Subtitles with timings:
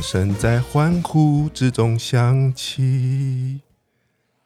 [0.00, 3.60] 掌声在欢呼之中响起，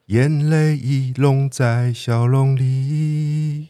[0.06, 3.68] 眼泪已融在笑容里。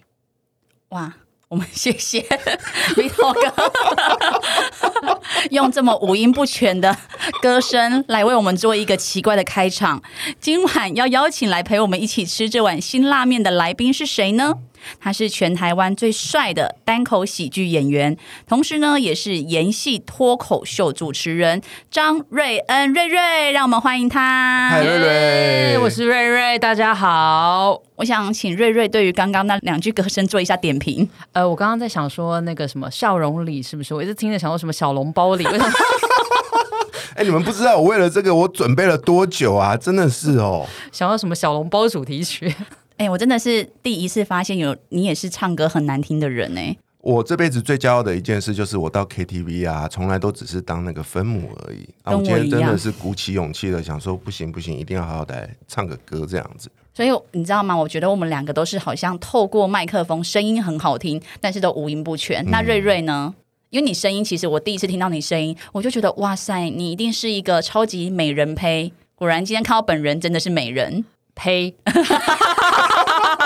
[0.89, 1.17] 哇，
[1.49, 2.21] 我们谢谢
[2.97, 5.21] Vito 哥，
[5.53, 6.97] 用这么五音不全的
[7.43, 10.03] 歌声来为我们做一个奇怪的开场。
[10.41, 14.55] 今晚要邀请来陪我们一起吃这碗辛辣面的来宾是谁呢？
[15.01, 18.17] 他是全台湾最帅的单口喜剧演员，
[18.47, 22.93] 同时呢，也是演戏脱口秀主持人张瑞恩。
[22.93, 24.69] 瑞瑞，让我们欢迎他。
[24.71, 27.81] 嗨，瑞瑞，我是瑞瑞，大家好。
[27.97, 31.09] 我想请瑞瑞对于刚刚那两句歌声做一下点评。
[31.33, 33.95] 呃，我刚刚在想说那个什么笑容里是不是？
[33.95, 35.45] 我一直听着想说什么小笼包里。
[37.15, 39.77] 哎，你们不知道我为了这个我准备了多久啊？
[39.77, 42.53] 真的是哦，想要什么小笼包主题曲。
[42.97, 46.77] 哎，我真的是第一次发现有你也是唱歌很难听的人哎！
[47.01, 51.87] 我这辈子最骄傲的一件事就是我到 KTV 啊，从来都只是当那个分母而已。
[52.05, 56.71] 我今天真的是鼓起勇气的，想说不行不行，一定要好好的唱个歌这样子。
[56.95, 57.77] 所以你知道吗？
[57.77, 62.43] 我觉得我们两个都是好像透过麦克风声音很好听，但是都五音不全。
[62.51, 63.35] 那瑞瑞呢？
[63.71, 68.91] 因为你声音其实我第一次听到你声音，我就觉得哇塞，你一定是一个超级美人胚。
[69.17, 71.75] 果然今天看到本人真的是美人胚。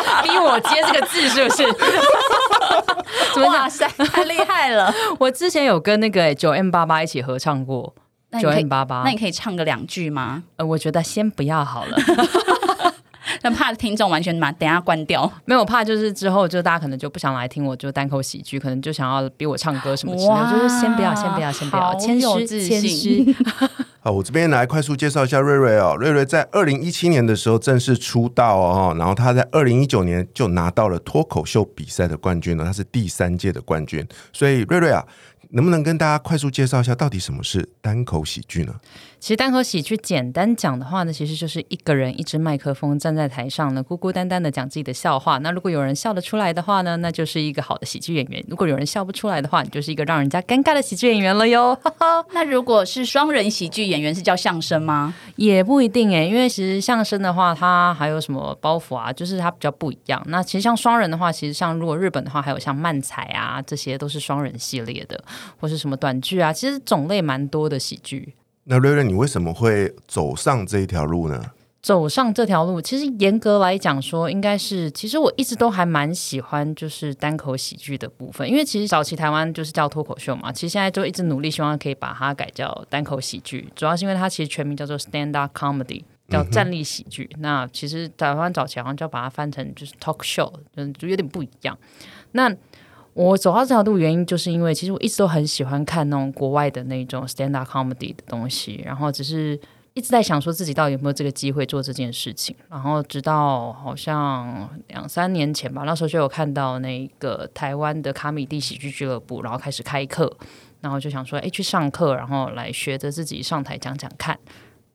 [0.23, 1.67] 逼我接这个字是不是？
[3.45, 4.93] 哇塞，太厉害了！
[5.19, 7.95] 我之前有跟那个九 M 八八一起合唱过
[8.41, 10.43] 九 M 八八，那你可以唱个两句吗？
[10.57, 11.97] 呃，我觉得先不要好了。
[13.43, 23.37] 那怕听众完全把等下关掉，没有怕，就是之后就大家可能就不想来听我就单口喜剧，可能就想要逼我唱歌什么之类的，就是先不要，先不要，先不要，谦虚，谦虚。
[24.01, 25.97] 好，我这边来快速介绍一下瑞瑞哦。
[25.99, 34.07] 瑞瑞在二零一七年的时候正式出道哦，然后他在二零一九年就拿到了脱口秀比赛的冠军了，他是第三届的冠军。
[34.33, 35.05] 所以瑞瑞啊。
[35.53, 38.75] 能不能跟大家快速介绍一下，到底什么是单口喜剧呢？
[39.21, 45.39] 其实单口喜剧简单讲的话呢，其实就是一个人一支麦克风站在台上呢，孤孤单单的讲自己的笑话。
[45.39, 51.77] 那如果有人笑得出来的话呢，那就是一个好的喜剧演员；如果有人笑不出来的话，你就是一个让人家尴尬的喜剧演员了哟。
[52.33, 55.13] 那如果是双人喜剧演员，是叫相声吗？
[55.35, 60.23] 也不一定诶，因为其实相声的话，它还有什么包袱啊，就是它比较不一样。
[60.27, 65.19] 那其实像双人的话，其实像如果日本的话，还有像漫才啊，这些都是双人系列的。
[65.61, 68.35] 或是什么短剧啊，其实种类蛮多的喜剧。
[68.71, 71.43] 那瑞瑞，你为什么会走上这一条路呢？
[71.81, 87.31] 走上这条路，其实严格来讲说，应该是其实我一直都还蛮喜欢就是单口喜剧的部分，因为其实早期台湾就是叫脱口秀嘛，其实现在就一直努力希望可以把它改叫单口喜剧，主要是因为它其实全名叫做 stand up comedy，叫站立喜剧。
[87.39, 91.79] 那其实台湾早期好像就把它翻成就是 talk show，嗯，就有点不一样。
[92.33, 92.55] 那
[93.19, 99.59] 我走到这条路原因，就是因为其实我一直都很喜欢看那种国外的那种 stand up comedy 的东西，然后只是
[99.95, 102.55] 一直在想说自己到底有没有这个机会做这件事情。
[102.71, 110.33] 然后直到好像两三年前吧，那时候就有看到那个台湾的卡米蒂喜剧俱乐部，然后开始开课，
[110.81, 114.39] 然后就想说，哎，去上课，然后来学着自己上台讲讲看。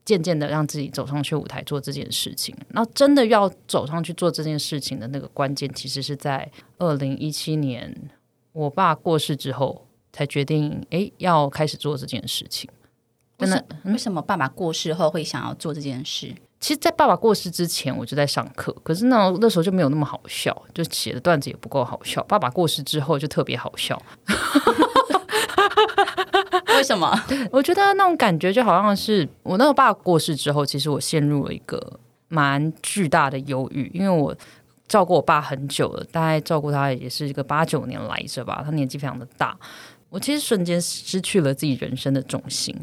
[0.05, 7.95] 渐渐的让自己走上去舞台做这件事情，那真的要走上去做这件事情的那个关键，其实是在二零一七年
[8.51, 12.69] 我爸过世之后，才决定哎要开始做这件事情。
[13.37, 13.65] 真的？
[13.85, 16.33] 为什么爸爸过世后会想要做这件事？
[16.59, 22.23] 其实，在爸爸过世之前，我就在上课，可是那那时候就没有那么好笑，就写的段子也不够好笑。
[22.23, 24.01] 爸爸过世之后，就特别好笑。
[26.75, 27.11] 为什么？
[27.51, 34.36] 我觉得那种感觉就好像是我那个爸过世之后，其实我陷入了一个蛮巨大的忧郁，因为我
[34.88, 38.62] 照顾我爸很久了，大概照顾他也是一个八九年来着吧。
[38.65, 39.57] 他年纪非常的大，
[40.09, 42.75] 我其实瞬间失去了自己人生的重心。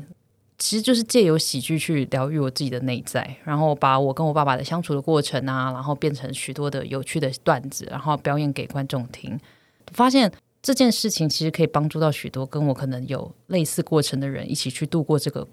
[0.58, 9.38] 其实就是借由喜剧去疗愈我自己的内在，然后把我跟我爸爸的相处的过程啊，然后变成许多的有趣的段子，然后表演给观众听，
[9.92, 10.30] 发现。
[10.62, 15.48] 这件事情其实可以帮助到许多跟我可能有类似过程的人，一起去度过这个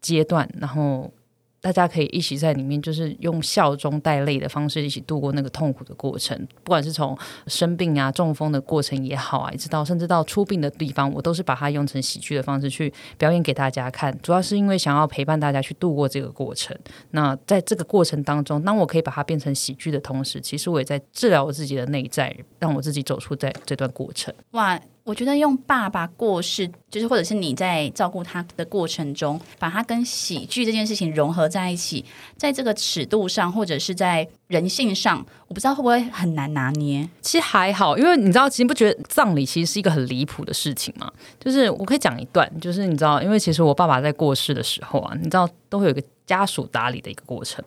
[0.00, 1.12] 阶段，然后
[1.60, 6.36] 大家可以一起在里面，就是用笑中带泪的方式一起度过那个痛苦的过程。
[6.64, 7.16] 不管是从
[7.46, 14.16] 生病啊、中风的过程也好啊，一直到甚至到出殡的地方，我都是把它用成喜剧的方式去表演给大家看。
[14.22, 16.76] 主要是因为想要陪伴大家去度过这个过程。
[17.10, 24.32] 那在这个过程当中，当我可以把它变成喜剧的同时，其实我也在治疗我自己的内在，让我自己走出在这段过程。
[24.52, 24.80] 哇！
[25.10, 32.04] 我觉得用爸爸过世，就是或者是你在照顾他的过程中，把他跟喜剧这件事情融合在一起，
[32.36, 37.08] 在这个尺度上，或者是在人性上，我不知道会不会很难拿捏。
[37.22, 41.10] 其实还好，因为你知道，其实不觉得葬礼其实是一个很离谱的事情吗？
[41.40, 47.64] 就是我可以讲一段，就是你知道，因为其实我爸爸在过世的时候啊，你知道都会有一个家属打理的一个过程。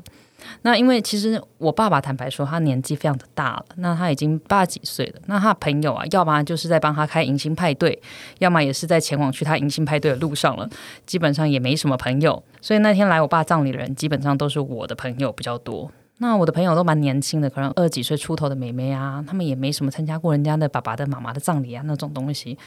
[0.63, 5.21] 那因为其实我爸爸坦白说，他年纪非常的大了，那他已经八十几岁了。
[5.25, 8.01] 那他朋友啊，要么就是在帮他开迎新派对，
[8.39, 10.69] 要么也是在前往去他迎新派对的路上了。
[11.05, 15.91] 基本上也没什么朋友，所以那天来我爸葬礼的人，基本上都是我的朋友比较多。
[16.19, 22.57] 那我的朋友都蛮年轻的，可能二十几岁出头的妹妹啊，他们也没什么参加过人家的爸爸的妈妈的葬礼啊那种东西。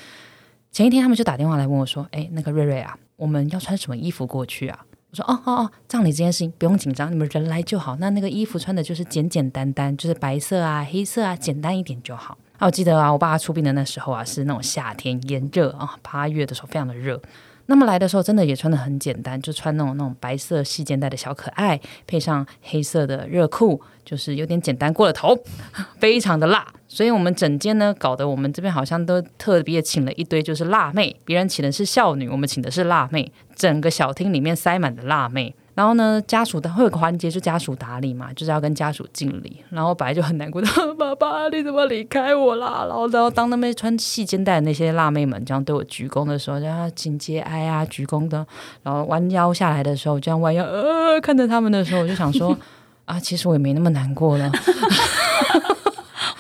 [0.72, 7.96] 前一天他们就打电话来问我说：“哎，那个瑞瑞啊，我们要穿什么衣服过去啊？”我说哦哦哦，葬礼这件事情不用紧张，你们人来就好。
[7.96, 12.36] 那那个衣服穿的就是简简单单，就是白色啊、黑色啊，简单一点就好。
[12.58, 17.20] 啊，我记得啊，我爸爸出殡的那时候啊，是那种夏天炎热啊，八月的时候非常的热。
[17.66, 25.36] 那么来的时候，真的也穿的很简单，就穿那种那种白色细肩带的小可爱，配上黑色的热裤，就是有点简单过了头，
[25.98, 26.66] 非常的辣。
[26.86, 35.54] 所以我们整间呢，搞得我们这边好像都特别请了一堆就是辣妹，别人请的是孝女，我们请的是辣妹，整个小厅里面塞满了辣妹。
[35.76, 39.62] 然后呢，家属的会有个环节，就家属打理嘛，就是要跟家属敬礼。
[39.68, 40.68] 然后本来就很难过的，
[40.98, 42.86] 爸爸你怎么离开我啦？
[42.88, 48.44] 然后，然后当那边穿细肩带的那些辣妹们这样对我鞠躬的时候，然后紧接哀啊鞠躬的，
[48.82, 52.56] 然后弯腰下来的时候，这样弯腰呃看着他们的时候，我就想说
[53.04, 54.50] 啊，其实我也没那么难过了。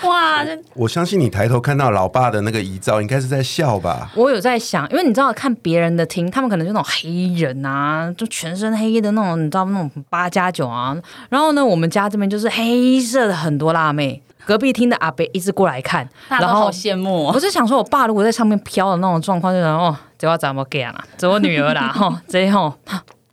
[0.06, 0.44] 哇！
[0.74, 4.10] 我相信你抬头看到老爸的那个遗照，应该是在笑吧？
[4.14, 10.96] 我有在想，因为你知道，看别人的厅，他们可能就那种黑人啊，就全身黑的那种，你知道那种八加九啊。
[11.28, 14.22] 然后呢，我们家这边就是黑色的很多辣妹。
[14.44, 17.24] 隔壁厅的阿伯一直过来看，然后好羡慕。
[17.24, 20.94] 我是想说，我爸如果在上面飘的那种状况，就然哦，这要怎么给啊？
[21.18, 22.72] 这我女儿啦，哈，这后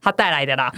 [0.01, 0.73] 他带来的啦。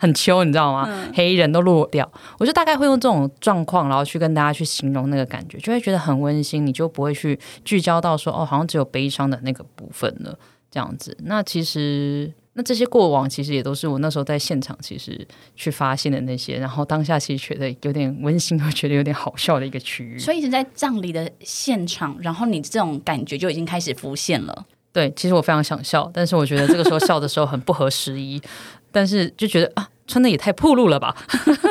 [0.00, 0.88] 很秋，你知道吗？
[1.12, 10.38] 黑人都落掉，我就大概会用这种状况，然后去跟大家去形容那个感觉，就会觉得很温馨，你就不会去聚焦到说哦，好像只有悲伤的那个部分了，
[10.70, 11.16] 这样子。
[11.24, 20.16] 那其实，那这些过往其实也都是我那时候在现场其实去发现的那些，然后当下其实觉得有点温馨，又觉得有点好笑的一个区域。
[20.16, 24.66] 所以，是在葬礼的现场，然后你这种感觉就已经开始浮现了。
[24.90, 28.40] 对，其实我非常想笑，但是我觉得这个时候笑的时候很不合时宜。
[28.90, 31.16] 但是就觉得啊，穿的也太暴露了吧？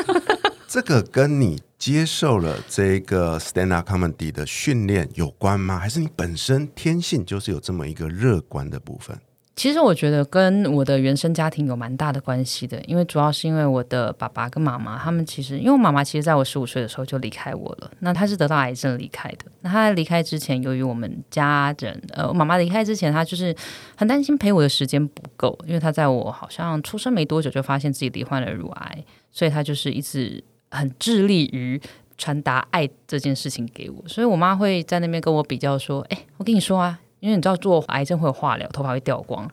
[0.68, 5.80] 这个跟你接受了这个 stand up comedy 的训练有关吗？
[5.80, 9.18] 还是你本身天性就是有这么一个乐观的部分？
[9.58, 19.46] 其实我觉得跟我的原生家庭有蛮大的关系的，因为主要是因为我的爸爸跟妈妈，他们其实因为我妈妈其实在我十五岁的时候就离开我了，那她是得到癌症离开的。
[19.62, 23.54] 那她离开之前，由于我们家人，呃，我妈妈离开之前，她就是
[23.96, 31.82] 很担心陪我的时间不够，因为她在我好像出生没多久就发现自己罹患了乳癌，所以她就是一直很致力于
[32.16, 34.04] 传达爱这件事情给我。
[34.08, 39.48] 所以我妈会在那边跟我比较说：“哎，我跟你说啊。”因为你知道做癌症会有化疗，头发会掉光。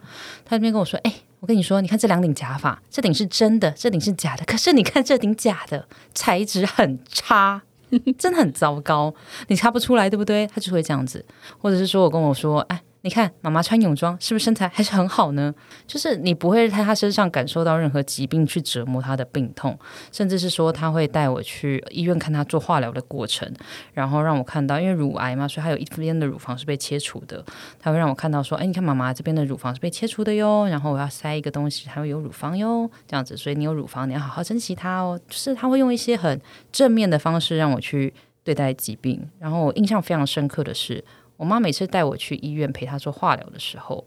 [0.44, 4.44] 他那边跟我说：“哎，我跟你说，你看这两顶假发，这顶是真的，这顶是假的。
[4.44, 7.62] 可是你看这顶假的材质很差，
[8.18, 9.14] 真的很糟糕，
[9.48, 11.24] 你擦不出来，对不对？”他就会这样子，
[11.58, 15.54] 或者是说我跟我说：“哎。”你看，妈妈穿泳装是不是身材还是很好呢？
[15.86, 19.78] 就是你不会在她身上感受到任何疾病去折磨她的病痛，
[20.10, 23.46] 甚至是说他会带我去医院看她做化疗的过程，
[23.92, 27.44] 然后让我看到，因为乳癌嘛，所以她有一边的乳房是被切除的。
[27.78, 35.20] 他会让我看到说，哎，你看妈妈这边的乳房是被切除的哟，然后我要塞一个东西，还会有乳房哟，这样子，所以你有乳房，你要好好珍惜它哦。
[35.28, 36.40] 就是他会用一些很
[36.72, 39.28] 正面的方式让我去对待疾病。
[39.38, 41.04] 然后我印象非常深刻的是。
[41.36, 44.04] 我妈每次带我去医院陪她做化疗的时候，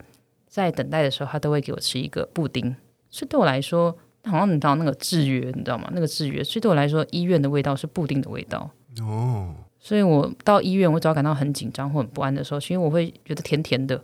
[0.48, 2.76] 在等待的时候，她都会给我吃一个布丁。
[3.10, 5.90] 所以对我来说，好像你知道那个制约，你知道吗？
[5.94, 8.70] 那个制约，所以对我来说，医院的味道是布丁的味道。
[9.02, 14.04] 哦，所以我到医院，我只要感到很紧张或很不安的时候，其实我会觉得甜甜的。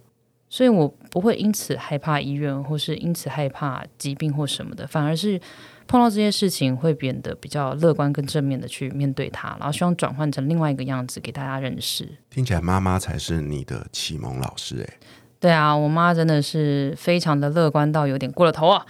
[0.50, 5.40] 所以我不会因此害怕医院，或是因此害怕疾病或什么的，反而是。
[5.88, 12.08] 碰到这些事情会变得比较乐观跟正面的去面对它，然后希望转换成另外一个样子给大家认识。
[12.30, 14.98] 听起来妈妈才是你的启蒙老师哎。
[15.40, 18.86] 对啊，我妈真的是非常的乐观到有点过了头啊。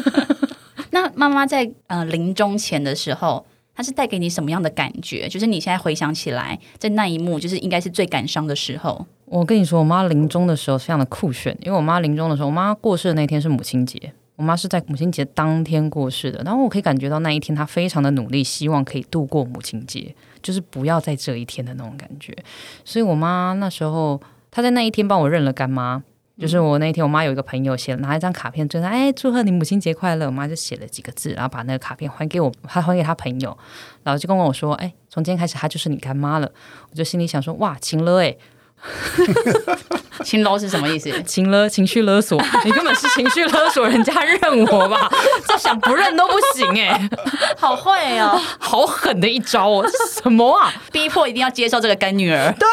[0.92, 5.26] 那妈妈在呃临终前的时候，她是带给你什么样的感觉？
[5.26, 9.06] 就是你现在回想起来，在那一幕，就是应该是最感伤的时候。
[9.24, 16.42] 我跟你说，我妈临终的时候非常的酷炫，因为我妈临终的时候，我妈过世的那天是母亲节，我妈是在母亲节当天过世的。
[16.42, 22.36] 然后我可以感觉到那一天她非常的努力，希望可以度过母亲节，就是不要在这一天的那种感觉。
[22.84, 24.20] 所以我妈那时候
[24.50, 26.02] 她在那一天帮我认了干妈。
[26.40, 33.56] 就是我那一天，我妈有一个朋友写拿一张卡片，就说：“哎，祝贺你母亲节快乐。”我妈就写了几个字，然后把那个卡片还给我，还还给她朋友，
[34.02, 36.50] 然后就跟我说：“哎，从今天开始，她就是你干妈了。”
[36.90, 38.34] 我就心里想说：“哇，晴了哎。”
[40.24, 41.22] 情勒是什么意思？
[41.24, 45.10] 情勒情绪勒索， 你根本是情绪勒索人家认我吧？
[45.46, 47.08] 这想不认都不行哎，
[47.56, 49.84] 好会哦，好狠的一招哦！
[49.84, 50.72] 这什么啊？
[50.90, 52.52] 逼迫一定要接受这个干女儿？
[52.58, 52.68] 对，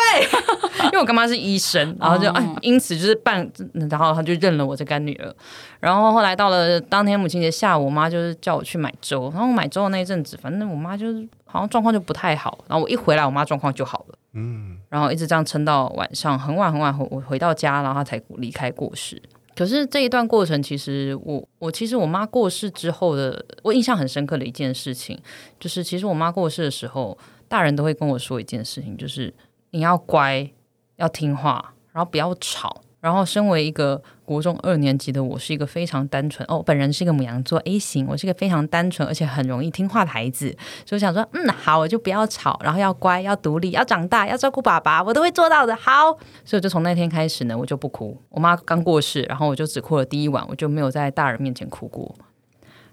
[0.85, 3.49] 因为我干妈是医生，然后就哎，因此就是办，
[3.89, 5.33] 然后他就认了我这干女儿。
[5.79, 14.17] 然后后来到了当天母亲节下午，我妈就是叫我去买粥，然后我买粥的那一阵子，反正我妈就是好像状况就不太好，然后我一回来，我妈状况就好了。
[14.33, 19.19] 嗯，然后一直这样撑到晚上很晚很晚，我回到家，然后她才离开过世。
[19.55, 25.19] 可是这一段过程，其实我我其实我妈过世之后的，我印象很深刻的一件事情，
[25.59, 29.33] 就是其实我妈过世的时候，大人都会跟我说一件事情，就是
[29.71, 30.49] 你要乖，
[30.97, 32.81] 要听话，然后不要吵。
[33.01, 36.61] 然后，身为一个国中二年级的我，是一个非常单纯哦。
[36.65, 40.49] 本人是一个母羊座 A 型，我是一个非常单纯而且很容易听话的孩子。
[40.85, 45.73] 所以我想说，嗯，好，我就不要吵，然后要乖，要独立，要长大，要照顾爸爸，我都会做到的。
[45.75, 48.21] 好，所以就从那天开始呢，我就不哭。
[48.29, 52.13] 我妈刚过世，然后我就只哭了第一晚，我就没有在大人面前哭过。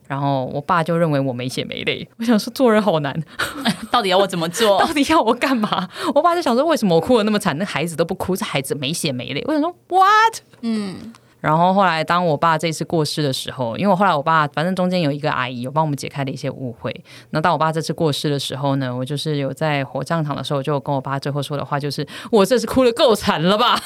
[0.07, 3.21] 然后我爸就认为我没血没泪， 我想说做人好难，
[3.91, 4.79] 到底要我怎么做？
[4.85, 5.89] 到底要我干嘛？
[6.15, 9.43] 我爸就想说为什么我哭的那么惨，那孩子都不哭，这孩子没血没泪。
[9.47, 10.41] 我想说 what？
[10.61, 11.13] 嗯。
[11.39, 16.93] 然后后来当我爸这次过世的时候，因为我后来我爸反正中间有一个阿姨有帮我们解开了一些误会。
[17.31, 23.79] 那当我爸这次过世的时候呢，我就是有在火葬场的时候，就跟我爸最后说的话就是：我这次哭的够惨了吧？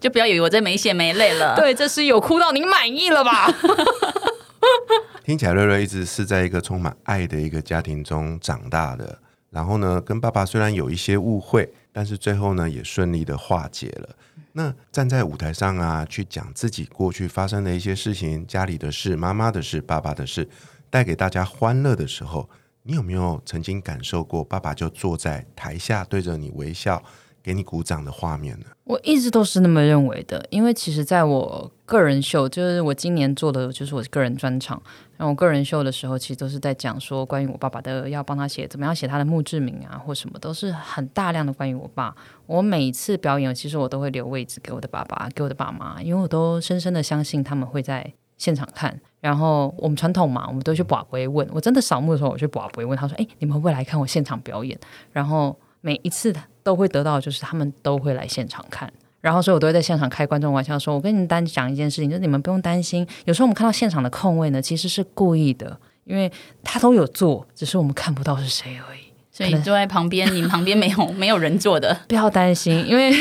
[0.00, 1.54] 就不要以为我这没血没泪了。
[1.58, 3.52] 对，这是有哭到您满意了吧？
[5.24, 9.18] 听起来瑞瑞一直是在一个充满爱的一个家庭中长大的。
[9.50, 14.08] 然后呢，跟爸爸虽然有一些误会，但是最后呢也顺利的化解了。
[14.52, 20.48] 那站在舞台上啊，去讲自己过去发生的一些事情，家里的事、妈妈的事、爸爸的事，
[20.90, 22.48] 带给大家欢乐的时候，
[22.82, 27.02] 你有没有曾经感受过爸爸就坐在台下对着你微笑？
[27.46, 28.66] 给你鼓掌的画面呢？
[28.82, 34.82] 我一直都是那么认为的，因为其实在我个人秀，就是我今年做的，就是我个人专场。
[35.16, 42.12] 然后我个人秀的时候，其实都是在讲说关于我爸爸的，要帮他写怎么样写他的墓志铭啊，或什么，都是很大量的关于我爸。
[42.46, 49.00] 我每次表演，其实我都会留位置给我的爸爸，给我的爸妈，因为我都深深的相信他们会在现场看。
[49.20, 51.48] 然后我们传统嘛，我们都去把杯问。
[51.52, 54.76] 我真的扫墓的时候，我去把杯问他说：“哎，你们会不会来看我现场表演？”
[55.12, 56.34] 然后每一次
[56.66, 66.28] 都会得到，就是他们都会来现场看，然后所以我都会在现场开观众玩笑，说我跟你们单讲一件事情，就是你们不用担心，有时候我们看到现场的空位呢，其实是故意的，因为
[66.64, 68.98] 他都有坐，只是我们看不到是谁而已。
[69.30, 73.12] 所以你坐在旁边，你旁边没有 没有人坐的，不要担心，因为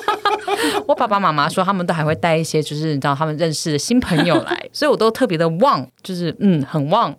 [0.86, 7.16] 我爸爸妈妈说他们都还会带一些，就是你知道他们认识的新朋友来，所以我都特别的旺，就是嗯很旺。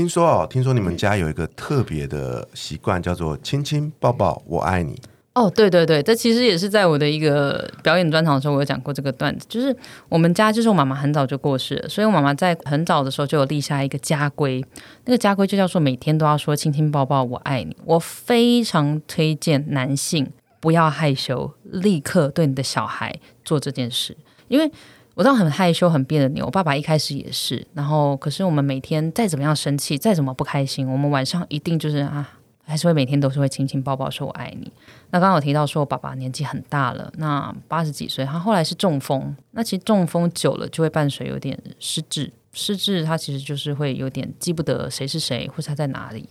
[0.00, 4.98] 听说哦，听说你们家有一个特别的习惯，叫做亲亲抱抱，我爱你。
[5.34, 9.44] 哦，对对对，这其实也是在我的一个表演专场的时候，我有讲过这个段子。
[9.46, 9.76] 就是
[10.08, 14.64] 我们家，就是我妈妈很早就过世了，所以我妈妈在很早的时候就有立下一个家规，
[15.04, 17.76] 那个家规就叫做每天都要说亲亲抱抱，我爱你。
[17.84, 20.26] 我非常推荐男性
[20.60, 23.14] 不要害羞，立刻对你的小孩
[23.44, 24.16] 做这件事，
[24.48, 24.72] 因为。
[25.14, 26.46] 我知道很害羞、很别扭。
[26.46, 34.72] 我爸爸一开始也是，然后可是我们每天再怎么样生气、再怎么不开心，我们晚上一定就是啊，还是会每天都是会亲亲抱抱说我爱你。
[35.10, 39.36] 那刚刚有提到说我爸爸年纪很大了，那八十几岁，他后来是中风。
[39.50, 46.28] 那其实中风久了就会伴随有点失智，失智他其实就是会有点记不得谁是谁或者他在哪里。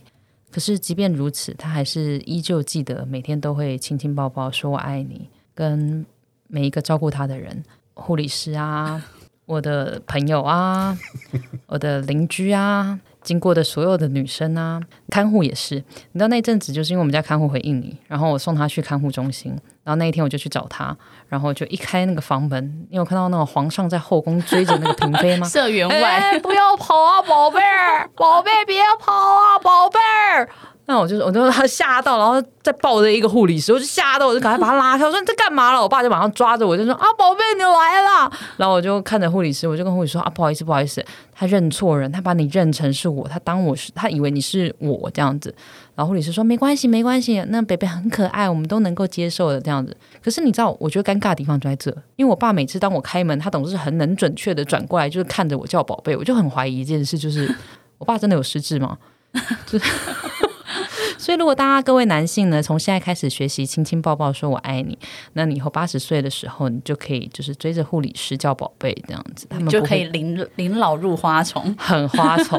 [0.50, 6.04] 可是即便如此，他还是依旧记得每天都会亲亲抱抱说我爱你，跟
[6.48, 7.62] 每一个照顾他的人。
[8.00, 9.02] 护理师啊，
[9.46, 10.96] 我的朋友啊，
[11.68, 14.80] 我的邻居啊，经过的所有的女生啊，
[15.10, 15.76] 看护也是。
[15.76, 19.52] 你知道那阵子，就是因为我们家看护回印尼，然后我送他去看护中心，
[19.84, 20.96] 然后那一天我就去找他，
[21.28, 25.46] 然后就一开那个房门，因为我看到那个皇上在后宫追着那个嫔妃吗？
[25.48, 30.48] 社员外，不要跑啊，宝贝儿，宝贝别跑啊，宝贝儿。
[30.90, 35.04] 那我就我就他吓到，然后再抱着一个护理师，我就吓到，我就赶快把他拉开。
[35.04, 35.80] 我说你在干嘛了？
[35.80, 38.32] 我爸就马上抓着我，就说啊，宝贝你来了。
[38.56, 45.54] 然后我就看着护理师，我就跟护理师说啊，不好意思，不好意思，他认错人，他把你认成是我，他当我是，他以为你是我这样子。
[45.94, 49.96] 然后护理师说没关系，没关系，那北北很可爱，我们都能够接受的这样子。
[50.20, 57.54] 可是你知道，我觉得尴尬的地方就在这，因为我爸每次当我开门，他总是很能准确的转过来，就是看着我叫宝贝，我就很怀疑一件事，就是
[57.98, 58.98] 我爸真的有失智吗？
[59.66, 59.78] 就。
[61.20, 64.98] 所以，如果大家各位男性呢，从现在开始学习亲亲抱抱，说我爱你，
[65.34, 72.58] 那你以后八十岁的时候，你就可以就是追着护理师叫宝贝这样子，他们就可以临临老入花丛， 很花丛。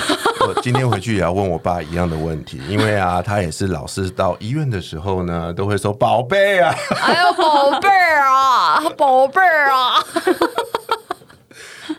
[0.46, 10.04] 我今天回去也要问我爸一样的问题，因为啊，他也是老是到医院的时候呢，都会说宝贝啊，哎呦宝贝啊，宝贝啊。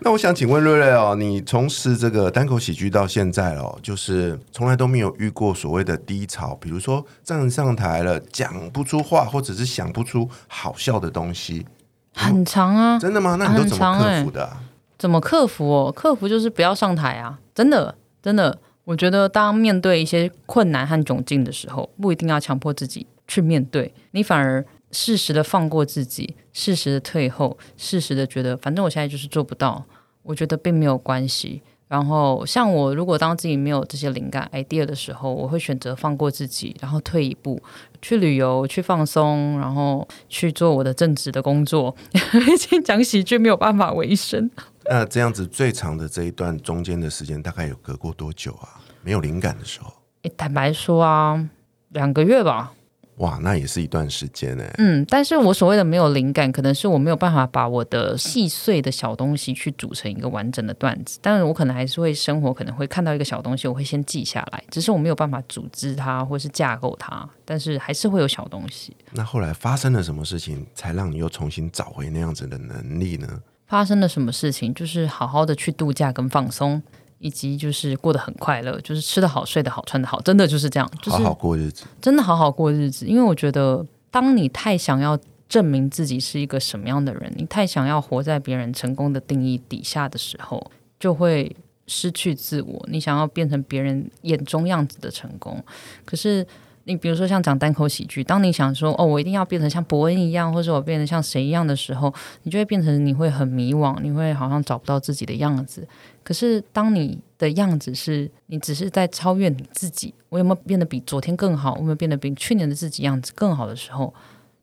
[0.06, 11.66] 那我想请问瑞瑞哦，你从事这个单口喜剧到现在哦，就是从来都没有遇过所谓的低潮，比如说站上台了讲不出话，或者是想不出好笑的东西，
[12.14, 13.38] 很长啊，真的吗？
[13.40, 14.58] 那你都怎么克服的？
[15.00, 15.92] 怎么克服哦？
[15.92, 17.40] 克服就是不要上台啊！
[17.56, 24.66] 真的，真的，我觉得当面对一些困难和窘境的时候，不一定要强迫自己去面对，你反而。
[24.94, 29.84] 适时的放过自己，适时的退后，适时的觉得反正我现在就是做不到，
[30.22, 31.62] 我觉得并没有关系。
[31.90, 37.62] 然后像我如果当自己没有这些灵感 idea 的时候，我会选择放过自己，然后退一步
[38.02, 41.96] 去旅游，去放松，然后去做我的正职的工作。
[42.12, 44.50] 毕竟讲喜剧没有办法维生。
[44.86, 48.82] 那这样子最长的这一段中间的时间大概有隔过多久啊？
[49.04, 49.94] 没有灵感的时候？
[50.36, 51.50] 坦白说啊，
[51.90, 52.74] 两个月吧。
[53.18, 54.64] 哇，那也是一段时间呢。
[54.80, 61.20] 嗯，但是我所谓的没有灵感，可能是我没有办法把我的细碎的小东西去组成一个完整的段子。
[61.22, 64.64] 但是我可能还是会生活，可能会看到一个小东西，我会先记下来。
[64.72, 68.96] 只是我没有办法组织它，或是架构它，但是还是会有小东西。
[69.12, 73.28] 那后来发生了什么事情，才让你又重新找回那样子的能力呢？
[73.68, 74.74] 发生了什么事情？
[74.74, 76.82] 就是好好的去度假跟放松。
[77.24, 83.06] 以及就是过得很快乐，就是吃得好、睡得好、穿得好，真的就是这样，就是好好过日子，真的好好过日子。
[83.06, 91.56] 因为我觉得，当你太想要证明自己是一个什么样的人，你太想要活在别人成功的定义底下的时候，就会
[91.88, 92.86] 失去自我。
[92.90, 95.64] 你想要变成别人眼中样子的成功，
[96.04, 96.46] 可是。
[96.86, 105.88] 你比如说像讲单口喜剧，当你想说哦，我一定要变成像伯恩一样，或者我变得像谁一样的时候，你就会变成你会很迷惘，你会好像找不到自己的样子。
[106.24, 111.78] 可是当你的样子是你只是在超越你自己，我有没有变得比昨天更好？
[111.78, 114.14] 有没有变得比去年的自己样子更好的时候，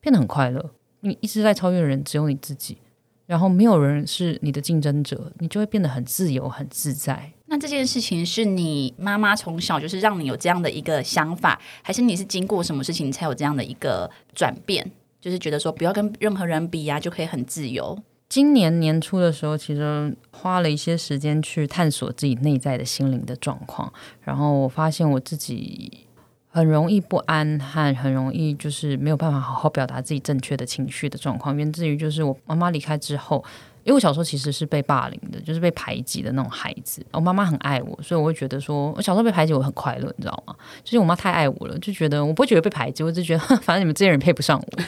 [0.01, 0.71] 变得很快乐。
[1.01, 2.77] 你一直在超越人只有你自己，
[3.25, 7.33] 然后没有人是你的竞争者，你就会变得很自由、很自在。
[7.53, 14.89] 那这件事情是你妈妈从小就是让你有这样的一个想法，还是你是经过什么事情才有这样的一个转变？
[15.21, 18.01] 就是觉得说不要跟任何人比呀，就可以很自由。
[18.29, 26.07] 今年年初的时候，其实花了一些时间去探索自己内在的心灵的状况，然后我发现我自己
[26.47, 33.45] 很容易不安和很容易就是没有办法好好表达自己正确的情绪的状况，源自于就是我妈妈离开之后。
[33.91, 37.05] 因为我小时候其实是被霸凌的，就是被排挤的那种孩子。
[37.11, 40.55] 我妈妈很爱我，所以我会觉得说，我小时候被排挤我很快乐，你知道吗？
[40.85, 44.83] 就是我妈太爱我了，就觉得我不会觉得被排挤，我就觉得 反正你们这些人配不上我，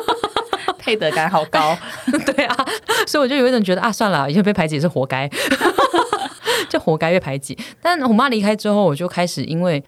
[0.80, 1.76] 配得感好高。
[2.34, 2.66] 对啊，
[3.06, 5.30] 所以我就有一种觉得啊，算了，以前被排挤是活该，
[6.70, 7.58] 就活该被排挤。
[7.82, 9.84] 但我妈离开之后，我就开始因为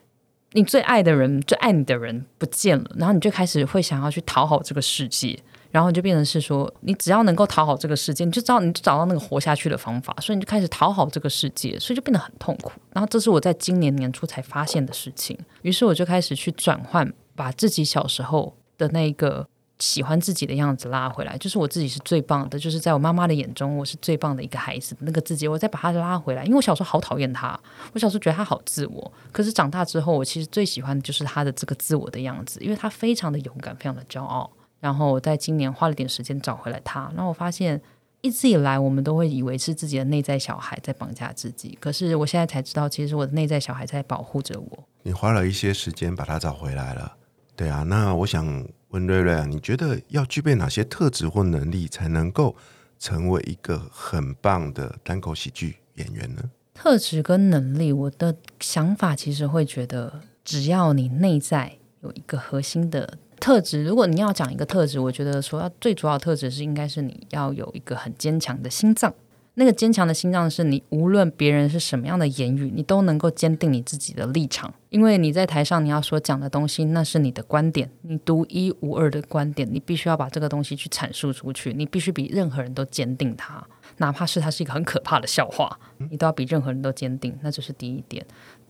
[0.53, 5.39] 你最爱的人、最爱你的人不见了，然后你就开始会想要去讨好这个世界。
[5.73, 12.71] 然后就变成是说，你只要能够讨好这个世界，你就知道你就找到那个活下去的方法，所以你就开始讨好这个世界，所以就变得很痛苦。
[12.93, 27.59] 然后这是我在今年年初才发现的事情，于是我就开始去转换，把自己小时候的那个喜欢自己的样子拉回来，就是我自己是最棒的，就是在我妈妈的眼中我是最棒的一个孩子，那个自己我再把它拉回来，因为我小时候好讨厌他，
[27.95, 34.51] 我小时候觉得他好自我，可是长大之后，我其实最喜欢的就是他的这个自我的样子，因为他非常的勇敢，非常的骄傲。
[34.83, 37.81] 然后我在今年花了点时间找回来他，然后我发现
[38.21, 44.85] 一直以来我们都会以为是自己的内在小孩在绑架自己，可是我现在才知道，其实我的内在小孩在保护着我。
[45.05, 47.17] 你花了一些时间把他找回来了，
[47.55, 47.85] 对啊。
[47.85, 48.45] 那我想
[48.89, 52.57] 问瑞瑞啊，你觉得要具备哪些特质或能力才能够
[52.99, 56.43] 成为一个很棒的单口喜剧演员呢？
[56.75, 63.17] 特质跟能力，我的想法其实会觉得，只要你内在有一个核心的。
[63.43, 69.13] 特质，如果你要讲一个特质，我觉得说要最主要的特质是应该是你要有一个很坚强的心脏。
[69.55, 88.25] 那个坚强的心脏是你无论别人是什么样的言语，你都能够坚定你自己的立场，因为你在台上你要所讲的东西，那是你的观点，你独一无二的观点，你必须要把这个东西去阐述出去，你必须比任何人都坚定它，哪怕是它是一个很可怕的笑话，你都要比任何人都坚定，那就是第一点。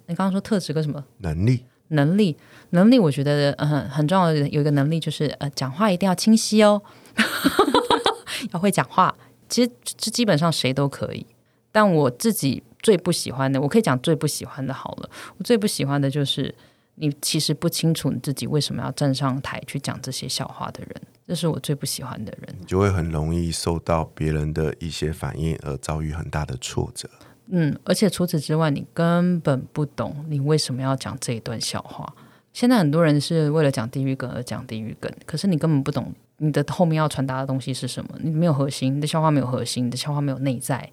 [0.06, 1.66] 你刚刚说特质跟什么能力？
[1.92, 2.36] 能力，
[2.70, 6.82] 能力，我觉得嗯很重要的有一个能力就是呃讲话一定要清晰哦，
[8.52, 9.14] 要会讲话。
[9.48, 11.26] 其实这基本上谁都可以，
[11.70, 15.10] 但我自己最不喜欢的，我可以讲最不喜欢的好了。
[15.36, 16.54] 我最不喜欢的就是
[16.94, 22.56] 你其实不清楚你自己为什么要站上台去讲这些笑话的人，这是我最不喜欢的人。
[22.66, 27.08] 就会很容易受到别人的一些反应而遭遇很大的挫折。
[27.54, 32.10] 嗯，而且除此之外，你根本不懂你为什么要讲这一段笑话。
[32.54, 36.12] 现在很多人是为了讲地狱梗而讲地狱梗，可是你根本不懂。
[36.38, 38.10] 你的后面要传达的东西是什么？
[38.20, 40.90] 你没有核心，你的笑话没有核心，你的笑话没有内在。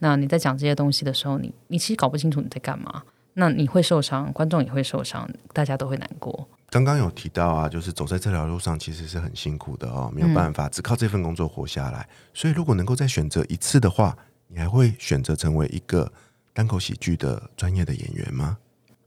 [0.00, 3.02] 那你在讲这些东西的时候，你你其实搞不清楚你在干嘛。
[3.38, 6.48] 那你会受伤，观众也会受伤，大家都会难过。
[6.70, 12.08] 刚刚有提到啊，就是走在这条路上其实是很辛苦的哦，没有办法只靠这份工作活下来。
[12.32, 14.16] 所以如果能够再选择一次的话，
[14.48, 16.12] 你还会选择成为一个
[16.52, 18.58] 单口喜剧的专业的演员吗？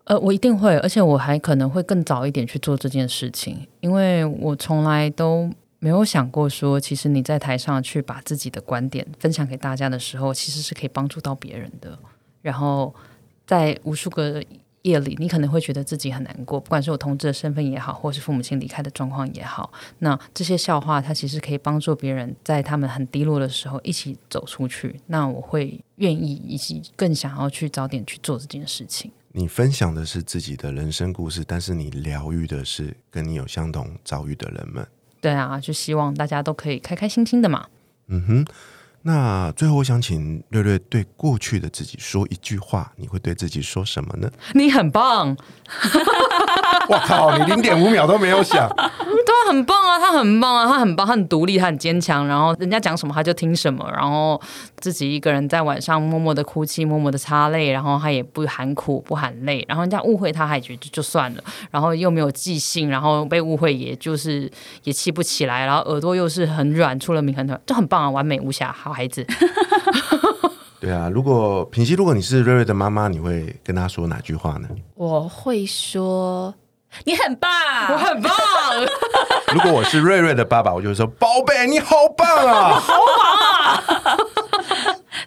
[0.06, 5.50] 呃，我一定会，而且我还可能会更早一点去做这件事情，因为我从来都。
[5.82, 11.98] 没有想过说，其实你在台上去把自己的观点分享给大家的时候，其实是可以帮助到别人的。
[12.42, 12.94] 然后
[13.48, 14.44] 在无数个
[14.90, 25.00] 夜里，你可能会觉得自己很难过，不管是我同志的身份也好，或是父母亲离开的状况也好，那这些笑话它其实可以帮助别人在他们很低落的时候一起走出去。
[25.08, 29.12] 那我会愿意以及更想要去早点去做这件事情。
[29.32, 34.88] 你分享的是自己的人生故事，但是你疗愈的是跟你有相同遭遇的人们。
[35.22, 37.68] 对啊，就希望大家都可以开开心心的嘛。
[38.08, 38.46] 嗯哼，
[39.02, 44.30] 那最后我想请瑞瑞对过去的自己说一句话，你会对自己说什么呢？
[44.54, 45.36] 你很棒。
[46.90, 47.38] 我靠！
[47.38, 48.68] 你零点五秒都没有想，
[49.26, 52.28] 对，很棒啊，他很棒啊，他很棒，他很独立，他很坚强。
[52.28, 54.40] 然后人家讲什么他就听什么，然后
[54.78, 59.64] 自己一个人在晚上默默的哭泣，默默的擦泪，然后他也不喊苦不喊累。
[59.68, 61.44] 然后人家误会他，还觉得就算了。
[61.72, 64.50] 然后又没有记性，然后被误会也就是
[64.84, 65.66] 也气不起来。
[65.66, 69.26] 然后耳朵又是很软，出了名很软，就很棒啊，完美无瑕，好孩子。
[70.80, 74.70] 对啊，如果平息，如果你是瑞瑞的妈妈，你会跟他说哪句话呢？
[74.96, 76.54] 我会说
[77.06, 77.50] 你很棒，
[77.92, 78.32] 我很棒。
[79.54, 84.18] 如果我是瑞瑞的爸爸，我就会说宝贝，你好棒啊， 好棒啊。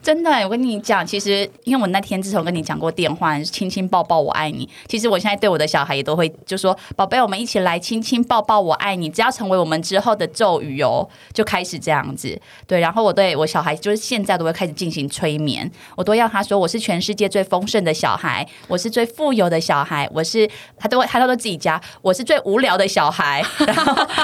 [0.02, 4.68] 真的，我跟你讲，其实因为我那天自从跟你讲过电话，亲亲抱抱我爱你。
[4.88, 12.36] 其实我现在对我的小孩也都会就说，宝贝，我们一起来亲亲抱抱我爱你，只要成为我们之后的咒语哦，就开始这样子。
[12.66, 23.40] 对，然后我对我小孩就是现在都会开始进行催眠，我都要他说我是全世界最丰盛的小孩，我是最富有的小孩，我是他都会他都说自己家，我是最无聊的小孩，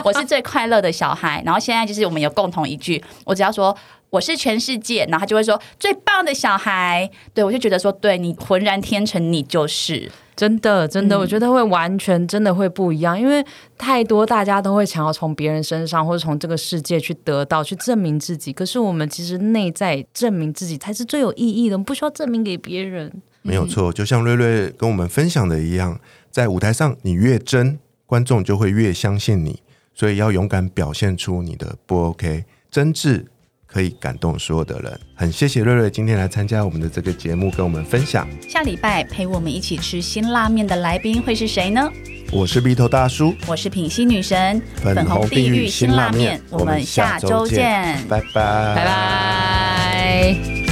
[0.03, 1.41] 我是最快乐的小孩。
[1.47, 3.77] 然后现在就是我们有共同一句，我只要说。
[4.11, 7.11] 我是全世界，然后他就会说最棒的小孩。
[7.35, 13.45] 对我就觉得说，对你浑然天成，你就是真的，真的，我觉得会完全真的会不一样，因为
[13.77, 18.53] 太多大家都会想要从别人身上或者从这个世界去得到，去证明自己。
[18.53, 23.13] 可是我们其实内在证明自己才是最有意义的，我们不需要证明给别人。
[23.43, 33.27] 没有错，就像瑞瑞跟我们分享的一样，在舞台上你越真，观众就会越相信你，所以要勇敢表现出你的不 OK，真挚。
[33.71, 38.27] 可以感动所有的人，很谢谢瑞瑞今天来参加我们的这个节目，跟我们分享。
[38.49, 41.91] 下礼拜陪我们一起吃辛拉面的来宾会是谁呢？
[42.33, 50.68] 我是鼻头大叔，我是品心女神，粉红地狱辛拉面，我们下周见，拜拜，拜拜。